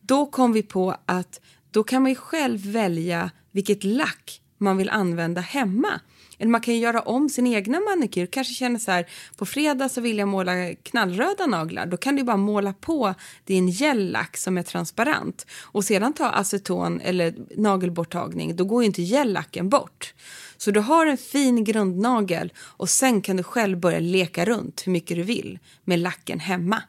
[0.00, 4.90] Då kom vi på att då kan man ju själv välja vilket lack man vill
[4.90, 6.00] använda hemma.
[6.38, 8.26] Eller man kan ju göra om sin egna manikyr.
[8.26, 11.86] Kanske känner så här, på fredag så vill jag måla knallröda naglar.
[11.86, 15.46] Då kan du bara måla på din gellack som är transparent.
[15.62, 18.56] Och sedan ta aceton eller nagelborttagning.
[18.56, 20.14] Då går ju inte gellacken bort.
[20.56, 24.92] Så du har en fin grundnagel och sen kan du själv börja leka runt hur
[24.92, 26.82] mycket du vill med lacken hemma.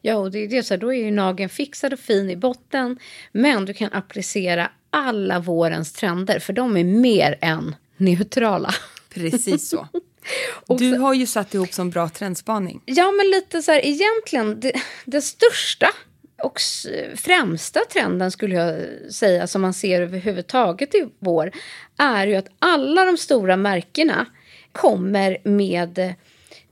[0.00, 2.36] Ja, och det är det, så här, då är ju nageln fixad och fin i
[2.36, 2.98] botten.
[3.32, 8.74] Men du kan applicera alla vårens trender, för de är mer än neutrala.
[9.14, 9.88] Precis så.
[10.78, 12.82] Du har ju satt ihop som bra trendspaning.
[12.84, 14.72] Ja, men lite så här, egentligen, det,
[15.04, 15.90] det största
[16.42, 16.60] och
[17.16, 21.52] främsta trenden skulle jag säga som man ser överhuvudtaget i vår
[21.98, 24.26] är ju att alla de stora märkena
[24.72, 26.14] kommer med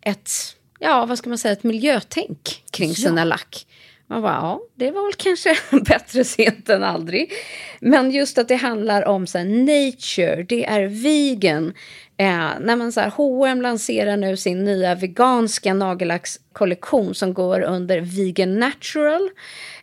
[0.01, 0.31] ett,
[0.79, 3.25] ja vad ska man säga, ett miljötänk kring sina ja.
[3.25, 3.67] lack.
[4.11, 7.33] Man bara, ja, det var väl kanske bättre sent än aldrig.
[7.81, 11.73] Men just att det handlar om så här, nature, det är vegan.
[12.17, 18.01] Eh, när man så här, H&M lanserar nu sin nya veganska nagellackskollektion som går under
[18.01, 19.31] Vegan Natural.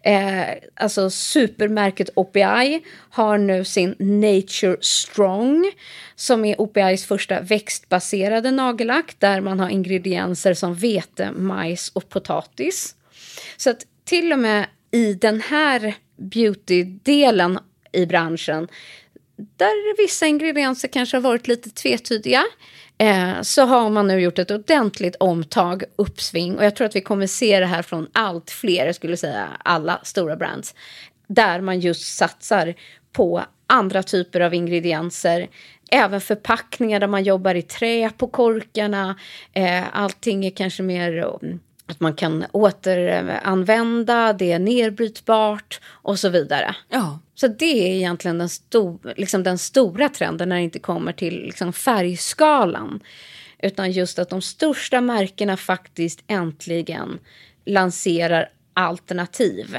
[0.01, 0.43] Eh,
[0.75, 5.71] alltså supermärket OPI har nu sin Nature Strong
[6.15, 12.95] som är OPIs första växtbaserade nagellack där man har ingredienser som vete, majs och potatis.
[13.57, 17.59] Så att till och med i den här beauty-delen
[17.91, 18.67] i branschen
[19.37, 22.43] där vissa ingredienser kanske har varit lite tvetydiga
[22.97, 27.01] eh, så har man nu gjort ett ordentligt omtag, uppsving och jag tror att vi
[27.01, 30.75] kommer se det här från allt fler, jag skulle säga alla stora brands,
[31.27, 32.75] där man just satsar
[33.11, 35.47] på andra typer av ingredienser.
[35.91, 39.19] Även förpackningar där man jobbar i trä på korkarna.
[39.53, 46.29] Eh, allting är kanske mer mm, att man kan återanvända, det är nedbrytbart och så
[46.29, 46.75] vidare.
[46.89, 47.19] Ja.
[47.35, 51.41] Så det är egentligen den, sto liksom den stora trenden när det inte kommer till
[51.41, 52.99] liksom färgskalan.
[53.59, 57.19] Utan just att de största märkena faktiskt äntligen
[57.65, 59.77] lanserar alternativ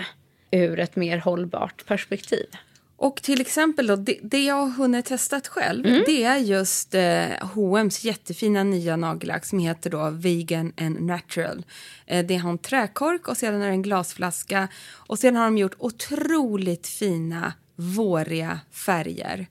[0.50, 2.46] ur ett mer hållbart perspektiv.
[2.98, 6.02] Och till exempel då, det, det jag har hunnit testat själv mm.
[6.06, 11.64] det är just eh, H&M's jättefina nya nagellack som heter då Vegan and Natural.
[12.06, 15.58] Eh, det har en träkork och sedan är det en glasflaska och sedan har de
[15.58, 19.46] gjort otroligt fina våriga färger.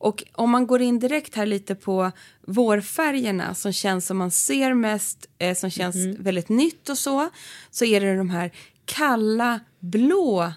[0.00, 2.10] Och om man går in direkt här lite på
[2.46, 6.22] vårfärgerna som känns som man ser mest, eh, som känns mm.
[6.22, 7.30] väldigt nytt och så,
[7.70, 8.50] så är det de här
[8.84, 10.52] kalla blå,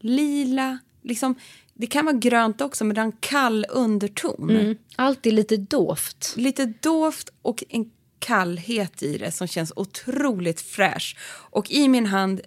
[0.00, 1.34] lila, liksom
[1.78, 4.50] det kan vara grönt också, men det har en kall underton.
[4.50, 4.76] Mm.
[4.96, 6.34] Alltid lite dovt.
[6.36, 11.16] Lite dovt och en kallhet i det som känns otroligt fräsch.
[11.30, 12.40] Och i min hand,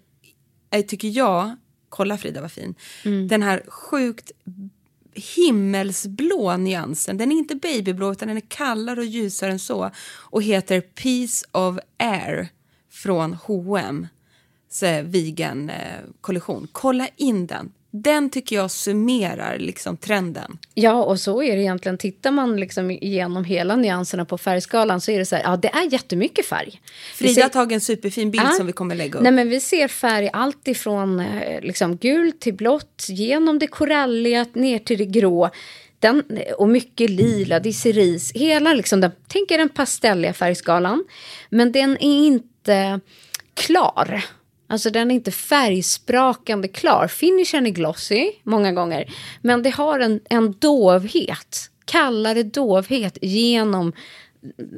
[0.71, 1.55] äh, tycker jag,
[1.89, 3.27] kolla Frida vad fin, mm.
[3.27, 4.31] den här sjukt
[5.13, 7.17] himmelsblå nyansen.
[7.17, 11.45] Den är inte babyblå utan den är kallare och ljusare än så och heter Piece
[11.51, 12.49] of Air
[12.89, 14.07] från H&M
[15.03, 16.67] vegan-kollektion.
[16.71, 17.71] Kolla in den.
[17.93, 20.57] Den tycker jag summerar liksom trenden.
[20.73, 21.97] Ja, och så är det egentligen.
[21.97, 25.67] Tittar man liksom igenom hela nyanserna på färgskalan så är det så här, ja det
[25.67, 26.81] är jättemycket färg.
[27.13, 29.23] Frida har tagit en superfin bild ja, som vi kommer lägga upp.
[29.23, 34.45] Nej, men vi ser färg allt ifrån eh, liksom gult till blått, genom det koralliga
[34.53, 35.49] ner till det grå.
[35.99, 36.23] Den,
[36.57, 41.03] och mycket lila, det är cerise, hela liksom den, tänk er den pastelliga färgskalan.
[41.49, 42.99] Men den är inte
[43.53, 44.25] klar.
[44.71, 47.07] Alltså den är inte färgsprakande klar.
[47.07, 49.13] Finishen är glossy många gånger.
[49.41, 53.93] Men det har en, en dovhet, kallare dovhet genom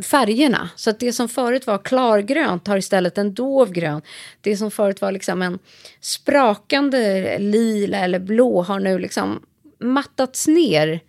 [0.04, 0.70] färgerna.
[0.76, 4.02] Så att det som förut var klargrönt har istället en dov grön.
[4.42, 5.60] Det som förut var liksom en
[6.02, 9.46] sprakande lila eller blå har nu liksom
[9.80, 11.00] mattats ner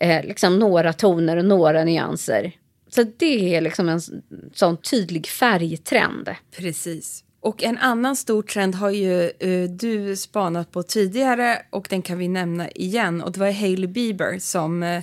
[0.00, 2.52] eh, liksom några toner och några nyanser.
[2.88, 4.00] Så det är liksom en
[4.52, 6.28] sån tydlig färgtrend.
[6.56, 7.24] Precis.
[7.40, 12.18] Och en annan stor trend har ju uh, du spanat på tidigare och den kan
[12.18, 13.22] vi nämna igen.
[13.22, 15.02] Och det var Hailey Bieber som uh,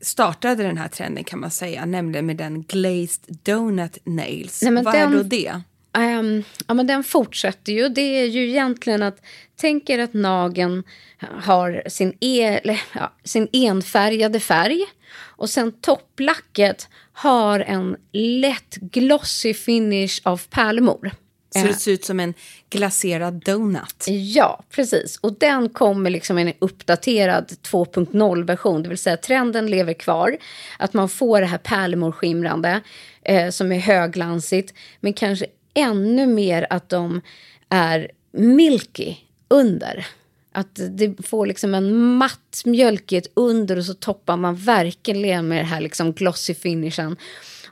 [0.00, 4.62] startade den här trenden kan man säga, nämligen med den glazed donut nails.
[4.62, 5.60] Nej, Vad den, är då det?
[5.98, 7.88] Um, ja, men den fortsätter ju.
[7.88, 9.22] Det är ju egentligen att
[9.56, 10.82] tänk er att nageln
[11.18, 14.84] har sin, e, eller, ja, sin enfärgade färg
[15.18, 21.10] och sen topplacket har en lätt glossy finish av pärlemor.
[21.54, 22.34] Så det ser ut som en
[22.70, 24.04] glaserad donut.
[24.06, 25.16] Ja, precis.
[25.16, 28.82] Och den kommer liksom en uppdaterad 2.0-version.
[28.82, 30.36] Det vill säga trenden lever kvar.
[30.78, 32.80] Att man får det här pärlemorskimrande
[33.22, 34.74] eh, som är högglansigt.
[35.00, 37.20] Men kanske ännu mer att de
[37.68, 39.16] är milky
[39.48, 40.06] under.
[40.52, 45.68] Att det får liksom en matt mjölkighet under och så toppar man verkligen med det
[45.68, 47.16] här liksom glossy finishen.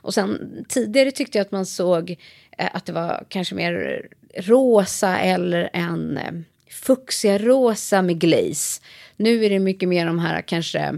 [0.01, 2.15] Och sen tidigare tyckte jag att man såg
[2.57, 6.31] eh, att det var kanske mer rosa eller en eh,
[6.69, 8.81] fuchsia rosa med glaze.
[9.17, 10.97] Nu är det mycket mer de här kanske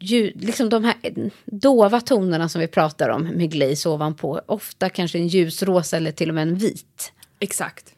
[0.00, 1.12] ljud, liksom de här eh,
[1.44, 4.40] dova tonerna som vi pratar om med glaze ovanpå.
[4.46, 7.12] Ofta kanske en ljusrosa eller till och med en vit.
[7.40, 7.95] Exakt.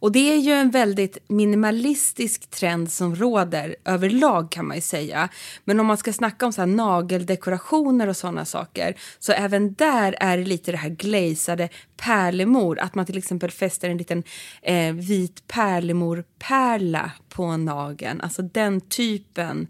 [0.00, 5.28] Och det är ju en väldigt minimalistisk trend som råder överlag kan man ju säga.
[5.64, 10.16] Men om man ska snacka om så här nageldekorationer och sådana saker så även där
[10.20, 12.78] är det lite det här glazade pärlemor.
[12.78, 14.22] Att man till exempel fäster en liten
[14.62, 18.20] eh, vit pärlemorpärla på nageln.
[18.20, 19.68] Alltså den typen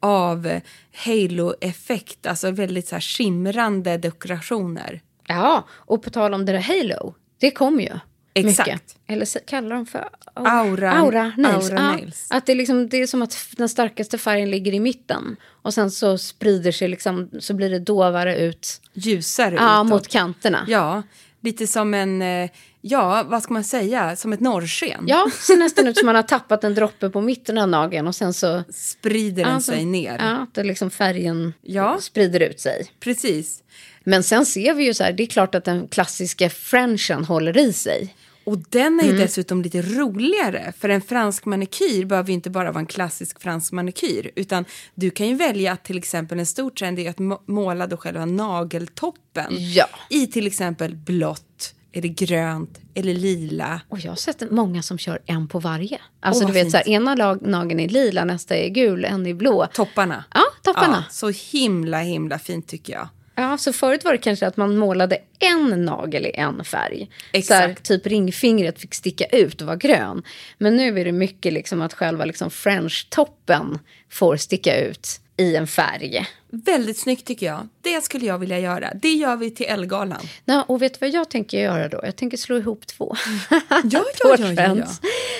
[0.00, 0.60] av
[1.04, 5.00] halo-effekt, alltså väldigt så här skimrande dekorationer.
[5.26, 7.98] Ja, och på tal om det där halo, det kom ju.
[8.34, 8.68] Exakt.
[8.68, 8.96] Mycket.
[9.06, 11.70] Eller kallar de för Aura- aura nails.
[11.70, 12.26] aura ja, nails.
[12.30, 15.36] Att det, är liksom, det är som att den starkaste färgen ligger i mitten.
[15.62, 19.86] Och sen så sprider sig liksom, så blir det dovare ut Ljusare ja, utåt.
[19.90, 20.64] mot kanterna.
[20.68, 21.02] Ja,
[21.40, 25.04] lite som en, eh, ja vad ska man säga, som ett norrsken.
[25.08, 28.14] Ja, ser nästan ut som man har tappat en droppe på mitten av nageln och
[28.14, 28.62] sen så...
[28.72, 30.18] Sprider den ja, så- sig ner.
[30.18, 31.98] Ja, att liksom färgen Ja.
[32.00, 32.86] sprider ut sig.
[33.00, 33.62] Precis.
[34.04, 37.58] Men sen ser vi ju så här, det är klart att den klassiska frenchen håller
[37.58, 38.14] i sig.
[38.44, 39.20] Och den är ju Mm.
[39.22, 43.72] dessutom lite roligare, för en fransk manikyr behöver ju inte bara vara en klassisk fransk
[43.72, 47.42] manikyr, utan du kan ju välja att till exempel en stor trend är att må-
[47.46, 49.86] måla då själva nageltoppen Ja.
[50.10, 53.80] i till exempel blått, eller grönt eller lila.
[53.88, 56.00] Och jag har sett många som kör en på varje.
[56.20, 56.94] Alltså Åh, du vet så här, fint.
[56.94, 59.66] ena lag, nageln är lila, nästa är gul, en är blå.
[59.74, 60.24] Topparna.
[60.34, 61.04] Ja, topparna.
[61.08, 61.28] Ja, så
[61.58, 63.08] himla himla fint tycker jag.
[63.34, 67.10] Ja, så förut var det kanske att man målade en nagel i en färg.
[67.32, 67.48] Exakt.
[67.48, 70.22] Så här, typ ringfingret fick sticka ut och vara grön.
[70.58, 73.78] Men nu är det mycket liksom att själva liksom french-toppen
[74.10, 76.26] får sticka ut i en färg.
[76.50, 77.68] Väldigt snyggt tycker jag.
[77.80, 78.90] Det skulle jag vilja göra.
[78.94, 80.20] Det gör vi till Ellegalan.
[80.44, 82.00] Ja, och vet du vad jag tänker göra då?
[82.04, 83.16] Jag tänker slå ihop två.
[83.50, 84.86] Ja, ja, ja, ja, ja.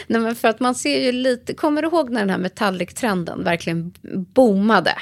[0.06, 3.44] Nej, men för att man ser ju lite, kommer du ihåg när den här metallic-trenden
[3.44, 3.92] verkligen
[4.34, 4.94] boomade?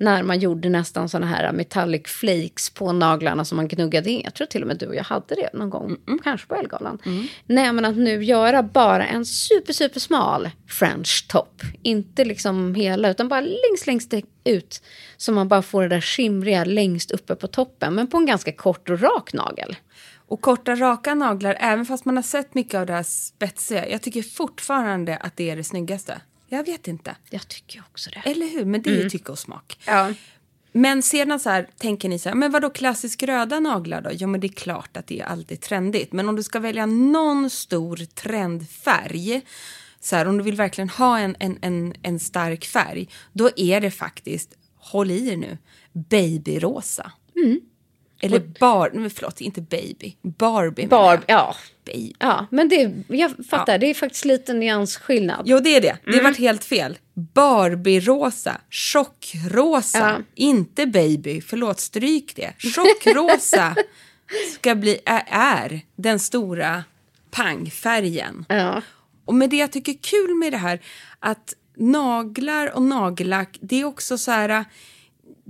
[0.00, 4.20] När man gjorde nästan såna här metallic flakes på naglarna som man gnuggade in.
[4.24, 6.98] Jag tror till och med du och jag hade det någon gång, kanske på Ellegalan.
[7.46, 11.62] Nej, men att nu göra bara en super, super smal french top.
[11.82, 14.82] Inte liksom hela, utan bara längst, längst ut.
[15.16, 18.52] Så man bara får det där skimriga längst uppe på toppen, men på en ganska
[18.52, 19.76] kort och rak nagel.
[20.30, 24.02] Och korta raka naglar, även fast man har sett mycket av det här spetsiga, jag
[24.02, 26.20] tycker fortfarande att det är det snyggaste.
[26.52, 27.16] Jag vet inte.
[27.30, 28.30] Jag tycker också det.
[28.30, 28.64] Eller hur?
[28.64, 29.78] Men det är ju tycke och smak.
[29.86, 30.12] Ja.
[30.72, 34.10] Men sedan så här, tänker ni så här, men vadå klassisk röda naglar då?
[34.12, 36.12] Ja, men det är klart att det är alltid trendigt.
[36.12, 39.40] Men om du ska välja någon stor trendfärg,
[40.00, 43.80] så här, om du vill verkligen ha en, en, en, en stark färg, då är
[43.80, 45.58] det faktiskt, håll i er nu,
[45.92, 47.12] babyrosa.
[48.22, 50.86] Eller bar, nej, förlåt, inte baby, Barbie.
[50.86, 51.56] Barb, ja.
[51.84, 52.12] Baby.
[52.18, 55.42] Ja, men det, jag fattar, det är faktiskt lite nyansskillnad.
[55.44, 55.98] Jo, det är det.
[56.04, 56.98] Det vart helt fel.
[57.14, 60.24] Barbie-rosa, tjockrosa, Ja.
[60.34, 61.40] inte baby.
[61.40, 62.54] Förlåt, stryk det.
[62.58, 63.74] Tjockrosa
[64.54, 66.84] ska bli, är, är den stora
[67.30, 68.44] pangfärgen.
[68.48, 68.82] Ja.
[69.24, 70.80] Och med det jag tycker är kul med det här,
[71.18, 74.64] att naglar och nagellack, det är också så här...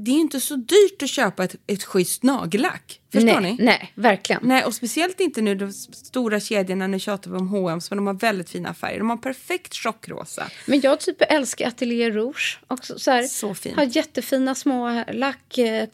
[0.05, 3.01] Det är inte så dyrt att köpa ett, ett schysst nagellack.
[3.13, 3.65] Förstår nej, ni?
[3.65, 4.43] Nej, verkligen.
[4.45, 8.07] Nej, och speciellt inte nu de stora kedjorna, nu tjatar vi om H&M, men de
[8.07, 8.99] har väldigt fina färger.
[8.99, 10.47] De har perfekt tjockrosa.
[10.67, 12.61] Men jag typ älskar Atelier Rouge.
[12.67, 13.77] Också, så här, Så fint.
[13.77, 15.59] Har jättefina små lack.
[15.59, 15.89] Eh,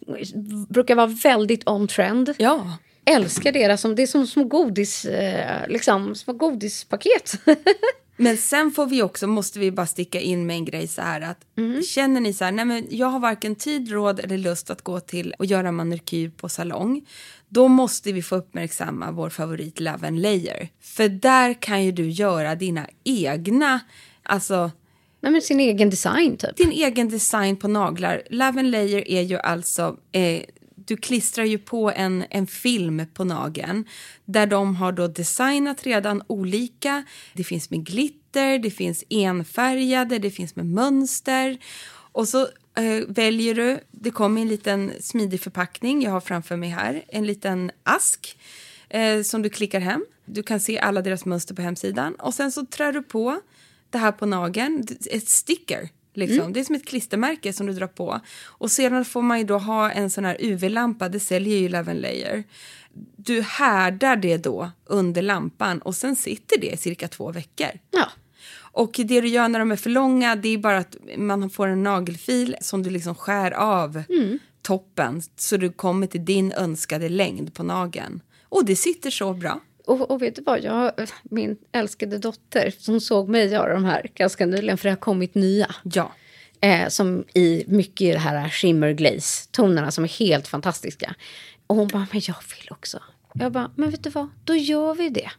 [0.68, 2.34] brukar vara väldigt on trend.
[2.38, 2.76] Ja.
[3.04, 7.40] Älskar deras, som, det är som små godis, eh, liksom, små godispaket.
[8.16, 11.20] Men sen får vi också, måste vi bara sticka in med en grej så här
[11.20, 11.38] att
[11.84, 15.00] känner ni så här, nej men jag har varken tid, råd eller lust att gå
[15.00, 17.06] till och göra manikyr på salong.
[17.48, 20.68] Då måste vi få uppmärksamma vår favorit Love and Layer.
[20.80, 23.80] För där kan ju du göra dina egna,
[24.22, 24.70] alltså
[25.20, 26.56] Nej, men sin egen design typ.
[26.56, 28.22] din egen design på naglar.
[28.30, 30.42] Love and Layer är ju alltså, eh,
[30.86, 33.84] du klistrar ju på en, en film på nageln
[34.24, 37.04] där de har då designat redan olika.
[37.32, 41.58] Det finns med glitter, det finns enfärgade, det finns med mönster.
[42.12, 42.42] Och så
[42.76, 47.04] eh, väljer du, det kommer i en liten smidig förpackning, jag har framför mig här,
[47.08, 48.38] en liten ask
[48.88, 50.04] eh, som du klickar hem.
[50.24, 53.40] Du kan se alla deras mönster på hemsidan och sen så trär du på
[53.90, 55.88] det här på nageln, ett sticker.
[56.16, 56.52] Liksom.
[56.52, 58.20] Det är som ett klistermärke som du drar på.
[58.44, 61.94] Och sedan får man ju då ha en sån här UV-lampa, det säljer ju Love
[61.94, 62.44] Layer.
[63.16, 67.70] Du härdar det då under lampan och sen sitter det i cirka två veckor.
[67.90, 68.10] Ja.
[68.58, 71.66] Och det du gör när de är för långa det är bara att man får
[71.66, 74.02] en nagelfil som du liksom skär av
[74.62, 78.20] toppen så du kommer till din önskade längd på nageln.
[78.48, 79.60] Och det sitter så bra.
[79.86, 84.10] Och, och vet du vad, jag, min älskade dotter som såg mig göra de här
[84.14, 85.74] ganska nyligen, för det har kommit nya.
[85.82, 86.12] Ja.
[86.60, 91.14] Eh, som i mycket i det här shimmer glaze-tonerna som är helt fantastiska.
[91.66, 93.02] Och hon bara, men jag vill också.
[93.34, 95.30] Jag bara, men vet du vad, då gör vi det.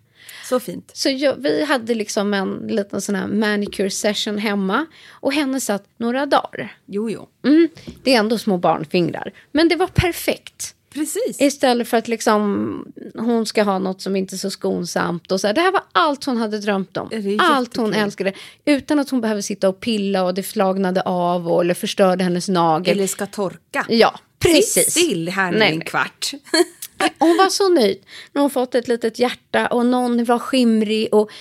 [0.44, 0.92] Så fint.
[0.94, 4.86] Så jag, vi hade liksom en liten sån här manicure session hemma.
[5.10, 6.78] Och henne satt några dagar.
[6.86, 7.30] Jo, jo.
[7.46, 7.70] Mm,
[8.04, 9.34] det är ändå små barnfingrar.
[9.52, 10.76] Men det var perfekt.
[10.94, 11.42] Precis.
[11.42, 15.32] Istället för att liksom, hon ska ha något som inte är så skonsamt.
[15.32, 15.54] Och så här.
[15.54, 17.38] Det här var allt hon hade drömt om.
[17.40, 18.34] Allt hon älskade.
[18.66, 22.50] Utan att hon behöver sitta och pilla och det flagnade av och, eller förstörde hennes
[22.50, 22.98] nagel.
[22.98, 23.86] Eller ska torka.
[23.90, 24.74] Ja, precis.
[24.74, 26.32] Sitt still här nu Nej, en kvart.
[27.20, 28.00] Hon var så nöjd
[28.34, 31.14] när hon fått ett litet hjärta och någon var skimrig.
[31.14, 31.32] Och,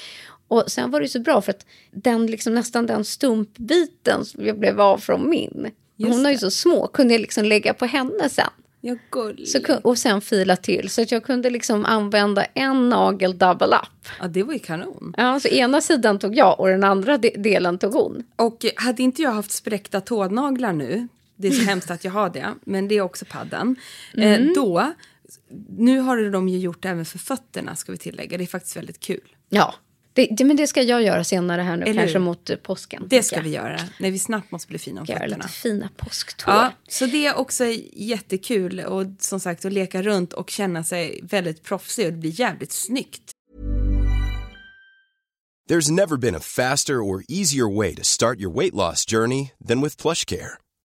[0.48, 4.58] och sen var det så bra för att den, liksom, nästan den stumpbiten som jag
[4.58, 5.70] blev av från min.
[5.96, 8.50] Just hon är ju så små, kunde jag liksom lägga på henne sen.
[8.86, 9.46] Ja.
[9.46, 10.90] Så, och sen fila till.
[10.90, 14.08] Så att jag kunde liksom använda en nagel double up.
[14.20, 15.14] Ja, det var ju kanon.
[15.16, 18.24] Ja, så ena sidan tog jag och den andra de- delen tog hon.
[18.36, 22.30] Och hade inte jag haft spräckta tånaglar nu, det är så hemskt att jag har
[22.30, 23.76] det, men det är också padden.
[24.14, 24.92] Eh, då,
[25.78, 28.76] nu har de ju gjort det även för fötterna ska vi tillägga, det är faktiskt
[28.76, 29.20] väldigt kul.
[29.48, 29.74] Ja,
[30.16, 32.24] det, det, men det ska jag göra senare här nu, Eller kanske hur?
[32.24, 33.04] mot eh, påsken.
[33.08, 33.42] Det ska jag.
[33.42, 35.36] vi göra, när vi snabbt måste bli fina om Göra fötterna.
[35.36, 36.54] lite fina påsktår.
[36.54, 41.20] Ja, så det är också jättekul och som sagt att leka runt och känna sig
[41.22, 43.22] väldigt proffsig och det blir jävligt snyggt.
[45.70, 49.80] There's never been a faster or easier way to start your weight loss journey than
[49.82, 50.50] with PlushCare.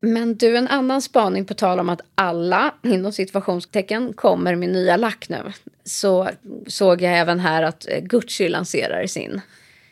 [0.00, 4.96] Men du, en annan spaning på tal om att alla, inom situationstecken, kommer med nya
[4.96, 5.52] lack nu.
[5.84, 6.30] Så
[6.66, 9.40] såg jag även här att eh, Gucci lanserar sin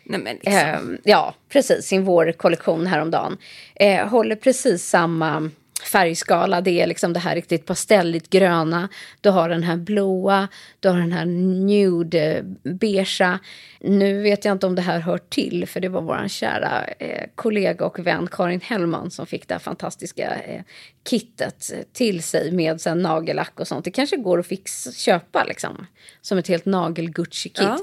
[0.08, 0.92] Nej, liksom.
[0.94, 1.86] Eh, ja, precis.
[1.86, 3.36] Sin vårkollektion häromdagen.
[3.74, 5.50] Eh, håller precis samma
[5.92, 6.60] färgskala.
[6.60, 8.88] Det är liksom det här riktigt pastelligt gröna.
[9.20, 10.48] Du har den här blåa,
[10.80, 13.38] du har den här nude eh, beigea.
[13.80, 17.24] Nu vet jag inte om det här hör till, för det var vår kära eh,
[17.34, 20.62] kollega och vän Karin Hellman som fick det här fantastiska eh,
[21.10, 23.84] kittet till sig med sen nagellack och sånt.
[23.84, 25.86] Det kanske går att fix, köpa liksom,
[26.20, 27.62] som ett helt nagel-Gucci-kit.
[27.62, 27.78] Ja.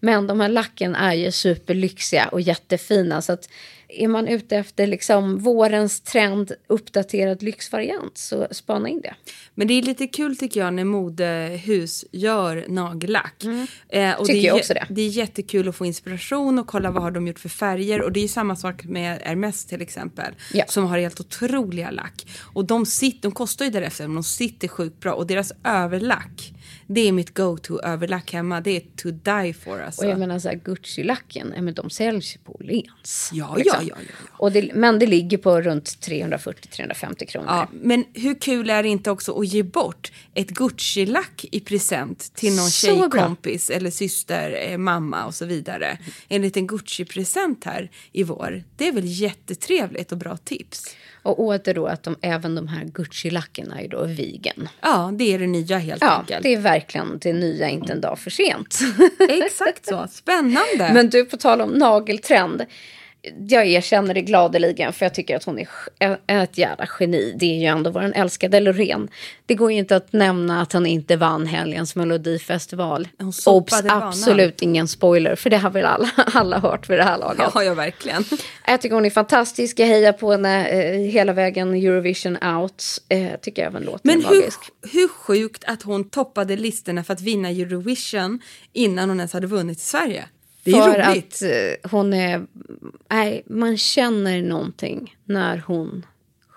[0.00, 3.22] Men de här lacken är ju superlyxiga och jättefina.
[3.22, 3.48] Så att
[3.92, 9.14] är man ute efter liksom vårens trend, uppdaterad lyxvariant, så spana in det.
[9.54, 13.44] Men det är lite kul tycker jag när modehus gör nagellack.
[13.44, 13.50] Eh, och
[13.90, 14.16] Mm.
[14.26, 14.86] Tycker det är, jag också det.
[14.90, 18.02] Det är jättekul att få inspiration och kolla vad har de gjort för färger.
[18.02, 20.34] Och det är samma sak med Hermes till exempel.
[20.52, 20.64] Ja.
[20.68, 22.26] Som har helt otroliga lack.
[22.54, 25.12] Och de, sitter, de kostar ju därefter men de sitter sjukt bra.
[25.12, 26.52] Och deras överlack,
[26.94, 28.60] det är mitt go-to överlack hemma.
[28.60, 30.04] Det är to die for alltså.
[30.04, 33.30] Och jag menar så här, Gucci-lacken, ja, men de säljs ju på Åhléns.
[33.32, 33.78] Ja, liksom.
[33.80, 34.28] ja, ja, ja, ja.
[34.38, 37.48] Och det, men det ligger på runt 340-350 kronor.
[37.48, 42.34] Ja, men hur kul är det inte också att ge bort ett Gucci-lack i present
[42.34, 43.10] till någon Så bra.
[43.10, 45.98] tjejkompis eller syster, eh, mamma och så vidare.
[46.28, 48.64] En liten Gucci-present här i vår.
[48.76, 50.96] Det är väl jättetrevligt och bra tips.
[51.22, 54.68] Och åter då att de, även de här Gucci-lacken är då vegan.
[54.80, 56.42] Ja, det är det nya helt Ja, enkelt.
[56.42, 58.78] det är verkligen det nya, inte en dag för sent.
[59.28, 60.06] Exakt så.
[60.10, 60.90] Spännande.
[60.94, 62.66] Men du, på tal om nageltrend.
[63.48, 65.58] Jag erkänner det gladeligen för jag tycker att hon
[65.98, 67.34] är ett jävla geni.
[67.36, 69.08] Det är ju ändå vår älskade Loreen.
[69.46, 73.08] Det går ju inte att nämna att han inte vann helgens melodifestival.
[73.18, 77.18] Hon Obs, absolut ingen spoiler för det har väl alla, alla hört vid det här
[77.18, 77.50] laget.
[77.54, 78.24] Ja, ja, verkligen.
[78.66, 79.78] Jag tycker hon är fantastisk.
[79.78, 82.84] Jag hejar på henne eh, hela vägen Eurovision out.
[83.08, 84.60] Eh, tycker även låten Men är hur, magisk.
[84.92, 88.40] hur sjukt att hon toppade listorna för att vinna Eurovision
[88.72, 90.24] innan hon ens hade vunnit i Sverige.
[90.64, 91.34] Det är För roligt.
[91.34, 92.46] att eh, hon är...
[93.10, 96.06] Nej, man känner någonting när hon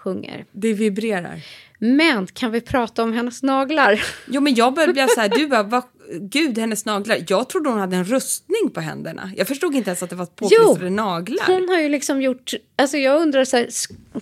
[0.04, 0.46] sjunger.
[0.52, 1.42] Det vibrerar.
[1.80, 4.04] Men kan vi prata om hennes naglar?
[4.28, 5.84] Jo, men jag började bli så här, du bara, vad,
[6.20, 7.18] gud, hennes naglar.
[7.28, 9.32] Jag trodde hon hade en rustning på händerna.
[9.38, 11.46] Jag förstod inte ens att det var påklistrade naglar.
[11.48, 12.54] hon har ju liksom gjort...
[12.76, 13.68] Alltså jag undrar, så här,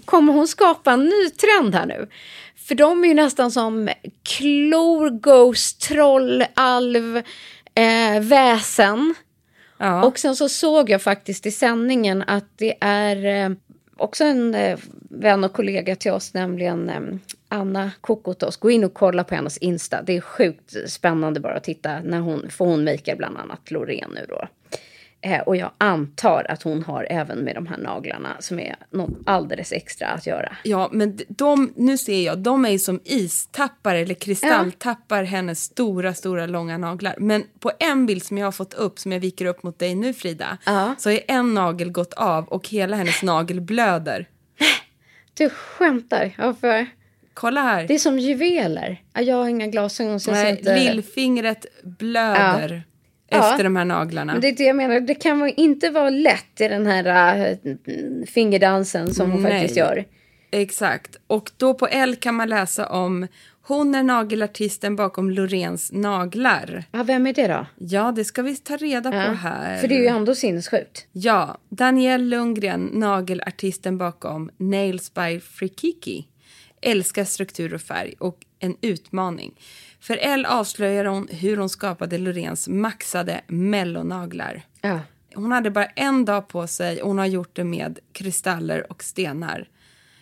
[0.05, 2.07] kommer hon skapa en ny trend här nu?
[2.55, 3.89] För de är ju nästan som
[4.23, 7.17] klor, ghost, troll, alv,
[7.75, 9.15] eh, väsen.
[9.81, 10.05] Ja.
[10.05, 13.55] Och sen så såg jag faktiskt i sändningen att det är eh,
[13.97, 14.79] också en eh,
[15.09, 17.01] vän och kollega till oss, nämligen eh,
[17.47, 18.57] Anna Kokotos.
[18.57, 20.01] Gå in och kolla på hennes Insta.
[20.01, 24.11] Det är sjukt spännande bara att titta när hon, för hon makear bland annat Loreen
[24.15, 24.47] nu då.
[25.23, 29.09] Eh, och jag antar att hon har även med de här naglarna som är något
[29.25, 30.57] alldeles extra att göra.
[30.63, 36.13] Ja, men de, nu ser jag, de är ju som istappar eller kristalltappar hennes stora,
[36.13, 37.15] stora långa naglar.
[37.17, 39.95] Men på en bild som jag har fått upp, som jag viker upp mot dig
[39.95, 40.95] nu Frida, Ja.
[40.97, 44.25] så är en nagel gått av och hela hennes nagel blöder.
[45.33, 46.31] Du skämtar?
[46.37, 46.85] Ja, för
[47.33, 47.87] Kolla här.
[47.87, 49.01] det är som juveler.
[49.13, 50.75] Ja, Jag har inga glasögon så Nej, inte...
[50.79, 52.90] lillfingret blöder Ja.
[53.31, 54.33] Efter de här naglarna.
[54.33, 58.25] Men det är det jag menar, det kan inte vara lätt i den här äh,
[58.25, 59.51] fingerdansen som hon Nej.
[59.51, 60.05] faktiskt gör.
[60.51, 61.15] Exakt.
[61.27, 63.27] Och då på L kan man läsa om
[63.63, 66.83] hon är nagelartisten bakom Loreens naglar.
[66.91, 67.65] Ja, vem är det då?
[67.77, 69.77] Ja, det ska vi ta reda på här.
[69.77, 71.07] För det är ju ändå sinnessjukt.
[71.11, 76.27] Ja, Danielle Lundgren, nagelartisten bakom Nails by Frikiki.
[76.81, 79.53] Älskar struktur och färg och en utmaning.
[80.01, 84.61] För L avslöjar hon hur hon skapade Loreens maxade mellonaglar.
[84.81, 84.99] Ja.
[85.35, 89.03] Hon hade bara en dag på sig och hon har gjort det med kristaller och
[89.03, 89.67] stenar.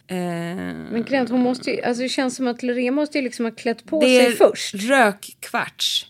[0.08, 3.46] Eh, Men Grant, hon måste ju, alltså det känns som att Loreen måste ju liksom
[3.46, 4.76] ha klätt på det sig är först.
[4.76, 6.06] rökkvarts.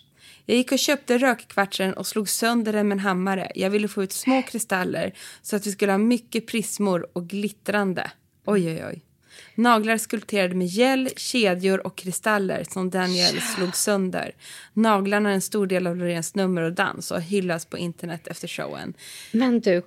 [0.46, 3.52] Jag gick och köpte rökkvartsen och slog sönder den med en hammare.
[3.56, 8.12] Jag ville få ut små kristaller så att vi skulle ha mycket prismor och glittrande.
[8.46, 9.02] Oj, oj, oj.
[9.60, 14.32] Naglar skulpterade med gel, kedjor och kristaller som Daniel slog sönder.
[14.74, 18.48] Naglarna är en stor del av Loreens nummer och dans och hyllas på internet efter
[18.48, 18.94] showen.
[19.32, 19.82] Men du,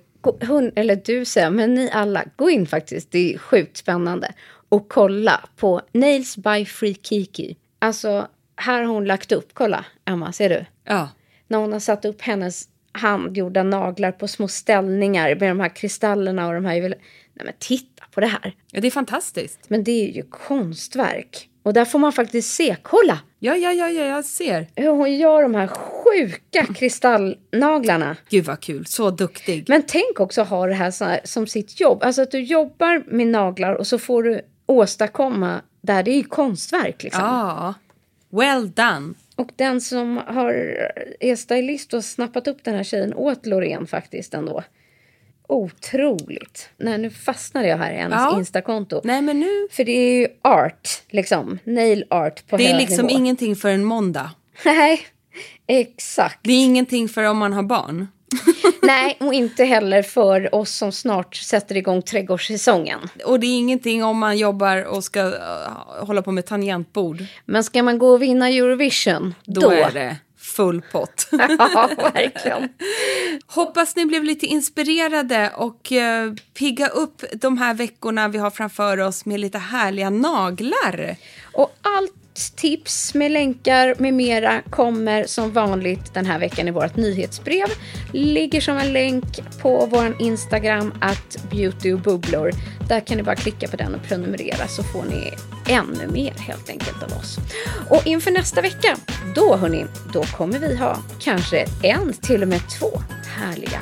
[0.47, 4.33] hon, eller du säger, men ni alla, gå in faktiskt, det är sjukt spännande.
[4.69, 7.57] Och kolla på Nails by Free Kiki.
[7.79, 10.65] Alltså, här har hon lagt upp, kolla Emma, ser du?
[10.83, 11.09] Ja,
[11.47, 16.47] När hon har satt upp hennes handgjorda naglar på små ställningar med de här kristallerna
[16.47, 16.81] och de här...
[16.81, 18.55] Nej men titta på det här.
[18.71, 19.59] ja det är fantastiskt.
[19.67, 21.49] Men det är ju konstverk.
[21.63, 23.19] Och där får man faktiskt se, kolla!
[23.39, 24.67] Ja, ja, ja, ja jag ser.
[24.75, 28.15] Hur hon gör de här sjuka kristallnaglarna.
[28.29, 29.65] Gud vad kul, så duktig.
[29.67, 32.03] Men tänk också ha det här, så här som sitt jobb.
[32.03, 36.03] Alltså att du jobbar med naglar och så får du åstadkomma där.
[36.03, 37.23] Det är ju konstverk liksom.
[37.23, 37.73] Ja,
[38.29, 39.13] well done.
[39.35, 40.53] Och den som har,
[41.19, 44.63] är stylist och har snappat upp den här tjejen åt Loreen faktiskt ändå.
[45.47, 46.69] Otroligt.
[46.77, 48.37] Nej, nu fastnade jag här i hennes Ja.
[48.37, 49.01] Instakonto.
[49.03, 49.67] Nej, men nu...
[49.71, 51.59] För det är ju art, liksom.
[51.63, 53.19] Nail art på Det är hög liksom nivå.
[53.19, 54.31] ingenting för en måndag.
[54.65, 55.01] Nej,
[55.67, 56.39] exakt.
[56.43, 58.07] Det är ingenting för om man har barn.
[58.81, 62.99] Nej, och inte heller för oss som snart sätter igång trädgårdssäsongen.
[63.25, 65.35] Och det är ingenting om man jobbar och ska uh,
[65.99, 67.25] hålla på med tangentbord.
[67.45, 69.71] Men ska man gå och vinna Eurovision, Då, då...
[69.71, 71.27] är det full pott.
[71.31, 72.69] ja, verkligen.
[73.47, 78.99] Hoppas ni blev lite inspirerade och uh, pigga upp de här veckorna vi har framför
[78.99, 81.15] oss med lite härliga naglar.
[81.53, 86.95] Och allt tips med länkar med mera kommer som vanligt den här veckan i vårt
[86.95, 87.67] nyhetsbrev.
[88.11, 92.51] Ligger som en länk på vår Instagram, att beauty och bubblor.
[92.87, 95.33] Där kan ni bara klicka på den och prenumerera så får ni
[95.67, 97.37] ännu mer helt enkelt av oss.
[97.89, 98.97] Och inför nästa vecka,
[99.35, 103.01] då hörni, då kommer vi ha kanske en, till och med två
[103.37, 103.79] härliga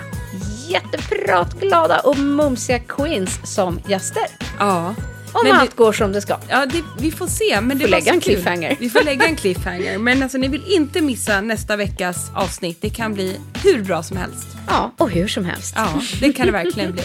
[0.71, 4.23] jättepratglada och mumsiga queens som gäster.
[4.59, 4.95] Ja.
[5.33, 6.37] Om Men allt det- går som det ska.
[6.49, 7.61] Ja, det, vi får se.
[7.61, 8.33] Men det Får lägga en kul.
[8.35, 8.75] cliffhanger.
[8.79, 9.97] Vi får lägga en cliffhanger.
[9.97, 12.77] Men alltså, ni vill inte missa nästa veckas avsnitt.
[12.81, 14.47] Det kan bli hur bra som helst.
[14.67, 15.73] Ja, och hur som helst.
[15.75, 17.03] Ja, det kan det verkligen bli.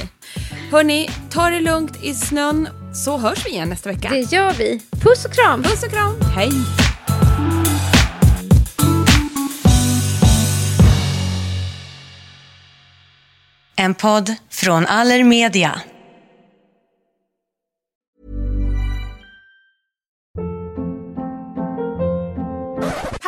[0.70, 4.08] Hörni, ta det lugnt i snön så hörs vi igen nästa vecka.
[4.12, 4.80] Det gör vi.
[5.00, 5.62] Puss och kram!
[5.62, 6.14] Puss och kram.
[6.36, 6.50] Hej!
[13.76, 15.80] En podd från Allermedia.